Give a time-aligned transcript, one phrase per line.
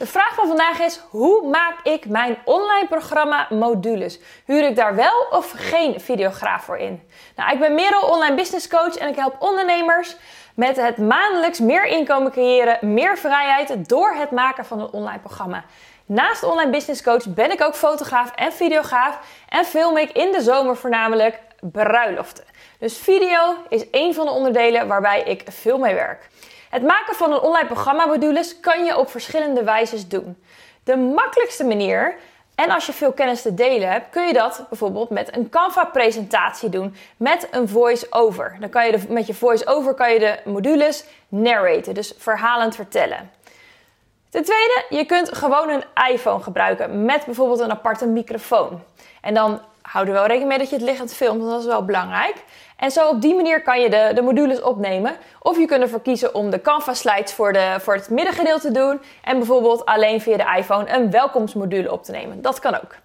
[0.00, 4.18] De vraag van vandaag is: hoe maak ik mijn online programma modules?
[4.44, 7.02] Huur ik daar wel of geen videograaf voor in?
[7.36, 10.16] Nou, ik ben Merel, online business coach en ik help ondernemers
[10.54, 15.64] met het maandelijks meer inkomen creëren, meer vrijheid door het maken van een online programma.
[16.06, 20.40] Naast online business coach ben ik ook fotograaf en videograaf en film ik in de
[20.40, 22.44] zomer voornamelijk bruiloften.
[22.78, 26.28] Dus video is een van de onderdelen waarbij ik veel mee werk.
[26.70, 30.42] Het maken van een online programma modules kan je op verschillende wijzes doen.
[30.84, 32.16] De makkelijkste manier,
[32.54, 35.84] en als je veel kennis te delen hebt, kun je dat bijvoorbeeld met een Canva
[35.84, 38.56] presentatie doen met een voice-over.
[38.60, 43.30] Dan kan je met je voice-over kan je de modules narraten, dus verhalend vertellen.
[44.28, 48.82] Ten tweede, je kunt gewoon een iPhone gebruiken met bijvoorbeeld een aparte microfoon.
[49.20, 49.60] En dan
[49.92, 52.36] hou er wel rekening mee dat je het liggend filmt, want dat is wel belangrijk.
[52.76, 55.16] En zo op die manier kan je de, de modules opnemen.
[55.42, 58.72] Of je kunt ervoor kiezen om de Canva slides voor, de, voor het middengedeelte te
[58.72, 59.00] doen.
[59.24, 62.42] En bijvoorbeeld alleen via de iPhone een welkomstmodule op te nemen.
[62.42, 62.96] Dat kan ook.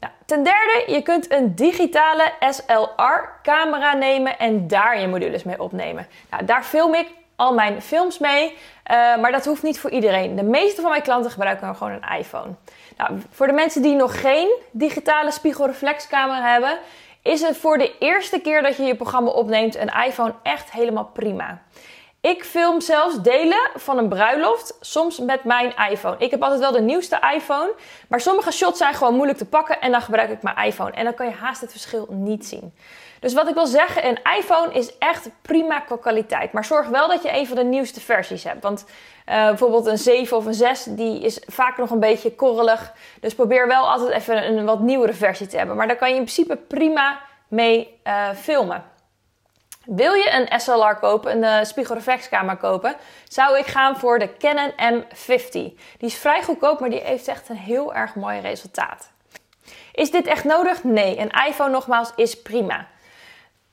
[0.00, 6.06] Nou, ten derde, je kunt een digitale SLR-camera nemen en daar je modules mee opnemen.
[6.30, 7.08] Nou, daar film ik
[7.38, 8.56] al mijn films mee, uh,
[9.16, 10.36] maar dat hoeft niet voor iedereen.
[10.36, 12.54] De meeste van mijn klanten gebruiken gewoon een iPhone.
[12.96, 16.78] Nou, voor de mensen die nog geen digitale spiegelreflexcamera hebben,
[17.22, 21.10] is het voor de eerste keer dat je je programma opneemt een iPhone echt helemaal
[21.12, 21.62] prima.
[22.20, 26.16] Ik film zelfs delen van een bruiloft, soms met mijn iPhone.
[26.18, 27.74] Ik heb altijd wel de nieuwste iPhone,
[28.08, 30.90] maar sommige shots zijn gewoon moeilijk te pakken en dan gebruik ik mijn iPhone.
[30.90, 32.74] En dan kan je haast het verschil niet zien.
[33.20, 36.52] Dus wat ik wil zeggen, een iPhone is echt prima qua kwaliteit.
[36.52, 38.62] Maar zorg wel dat je een van de nieuwste versies hebt.
[38.62, 38.84] Want
[39.28, 42.92] uh, bijvoorbeeld een 7 of een 6, die is vaak nog een beetje korrelig.
[43.20, 45.76] Dus probeer wel altijd even een wat nieuwere versie te hebben.
[45.76, 48.84] Maar daar kan je in principe prima mee uh, filmen.
[49.88, 52.96] Wil je een SLR kopen, een uh, spiegelreflexcamera kopen,
[53.28, 55.50] zou ik gaan voor de Canon M50.
[55.52, 59.10] Die is vrij goedkoop, maar die heeft echt een heel erg mooi resultaat.
[59.92, 60.84] Is dit echt nodig?
[60.84, 62.86] Nee, een iPhone nogmaals is prima.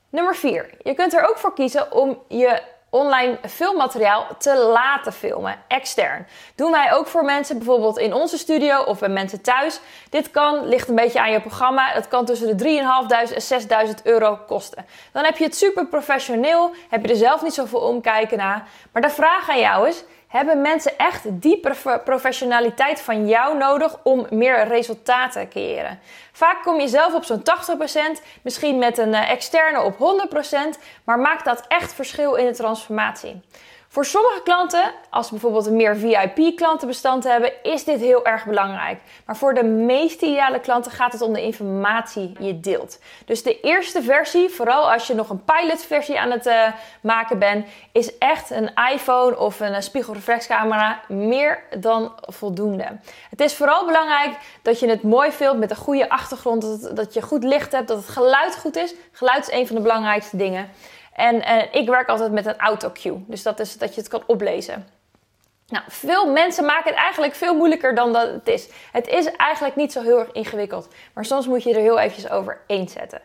[0.09, 0.69] Nummer 4.
[0.84, 2.62] Je kunt er ook voor kiezen om je
[2.95, 6.28] online filmmateriaal te laten filmen, extern.
[6.56, 9.79] Doen wij ook voor mensen, bijvoorbeeld in onze studio of bij mensen thuis.
[10.09, 14.01] Dit kan, ligt een beetje aan je programma, het kan tussen de 3.500 en 6.000
[14.03, 14.85] euro kosten.
[15.11, 18.67] Dan heb je het super professioneel, heb je er zelf niet zoveel omkijken naar.
[18.91, 20.03] Maar de vraag aan jou is,
[20.35, 21.59] hebben mensen echt die
[22.03, 26.00] professionaliteit van jou nodig om meer resultaten te creëren.
[26.31, 27.44] Vaak kom je zelf op zo'n
[28.19, 32.56] 80%, misschien met een eh, externe op 100%, maar maakt dat echt verschil in de
[32.56, 33.41] transformatie.
[33.95, 39.00] Voor sommige klanten, als ze bijvoorbeeld een meer VIP-klantenbestand hebben, is dit heel erg belangrijk.
[39.25, 43.00] Maar voor de meeste ideale klanten gaat het om de informatie die je deelt.
[43.25, 46.67] Dus de eerste versie, vooral als je nog een pilotversie aan het uh,
[47.01, 52.97] maken bent, is echt een iPhone of een spiegelreflexcamera meer dan voldoende.
[53.29, 57.13] Het is vooral belangrijk dat je het mooi filmt met een goede achtergrond, dat, dat
[57.13, 58.94] je goed licht hebt, dat het geluid goed is.
[59.12, 60.69] Geluid is een van de belangrijkste dingen.
[61.15, 63.23] En, en ik werk altijd met een autocue.
[63.27, 64.87] Dus dat is dat je het kan oplezen.
[65.67, 68.69] Nou, veel mensen maken het eigenlijk veel moeilijker dan dat het is.
[68.91, 70.87] Het is eigenlijk niet zo heel erg ingewikkeld.
[71.13, 73.21] Maar soms moet je er heel eventjes over zetten.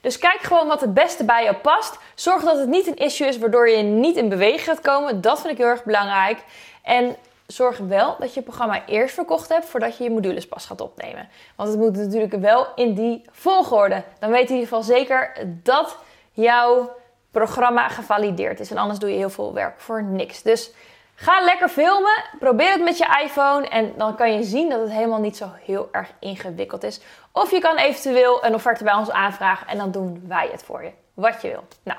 [0.00, 1.98] Dus kijk gewoon wat het beste bij je past.
[2.14, 5.20] Zorg dat het niet een issue is waardoor je niet in beweging gaat komen.
[5.20, 6.38] Dat vind ik heel erg belangrijk.
[6.82, 10.80] En zorg wel dat je programma eerst verkocht hebt voordat je je modules pas gaat
[10.80, 11.28] opnemen.
[11.56, 14.02] Want het moet natuurlijk wel in die volgorde.
[14.18, 15.96] Dan weet je in ieder geval zeker dat
[16.32, 16.96] jouw
[17.30, 18.70] programma gevalideerd is.
[18.70, 20.42] En anders doe je heel veel werk voor niks.
[20.42, 20.70] Dus
[21.14, 22.24] ga lekker filmen.
[22.38, 23.68] Probeer het met je iPhone.
[23.68, 27.00] En dan kan je zien dat het helemaal niet zo heel erg ingewikkeld is.
[27.32, 29.66] Of je kan eventueel een offerte bij ons aanvragen.
[29.66, 30.90] En dan doen wij het voor je.
[31.14, 31.64] Wat je wil.
[31.82, 31.98] Nou,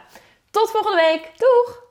[0.52, 1.32] tot volgende week.
[1.38, 1.89] Doeg!